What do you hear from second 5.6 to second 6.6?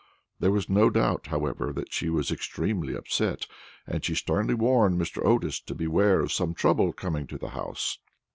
beware of some